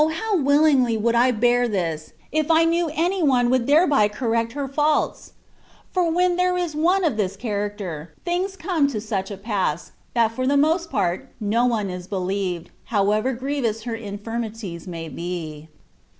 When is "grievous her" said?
13.33-13.95